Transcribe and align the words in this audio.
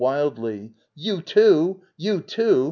[Wildly.] 0.03 0.73
You, 0.95 1.21
too! 1.21 1.81
You, 1.95 2.21
too 2.21 2.59